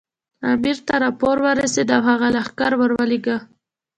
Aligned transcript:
امیر 0.51 0.77
ته 0.87 0.95
راپور 1.03 1.37
ورسېد 1.45 1.89
او 1.95 2.01
هغه 2.09 2.27
لښکر 2.35 2.71
ورولېږه. 2.77 3.37